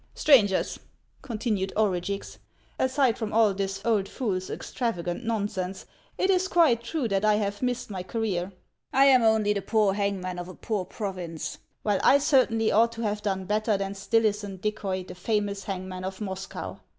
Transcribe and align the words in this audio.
—Stran 0.15 0.47
gers," 0.47 0.79
continued 1.21 1.71
Orugix," 1.77 2.39
aside 2.79 3.19
from 3.19 3.31
all 3.31 3.53
this 3.53 3.81
old 3.85 4.09
fool's 4.09 4.49
extravagant 4.49 5.23
nonsense, 5.23 5.85
it 6.17 6.31
is 6.31 6.47
quite 6.47 6.81
true 6.81 7.07
that 7.07 7.23
I 7.23 7.35
have 7.35 7.61
missed 7.61 7.91
my 7.91 8.01
career. 8.01 8.51
I 8.91 9.05
am 9.05 9.21
only 9.21 9.53
the 9.53 9.61
poor 9.61 9.93
hangman 9.93 10.39
of 10.39 10.47
a 10.47 10.55
poor 10.55 10.85
prov 10.85 11.19
ince. 11.19 11.59
"Well, 11.83 11.99
I 12.03 12.17
certainly 12.17 12.71
ought 12.71 12.93
to 12.93 13.03
have 13.03 13.21
done 13.21 13.45
better 13.45 13.77
than 13.77 13.93
Stillison 13.93 14.57
Dickoy, 14.59 15.05
the 15.07 15.13
famous 15.13 15.65
hangman 15.65 16.03
of 16.03 16.19
Moscow. 16.19 16.79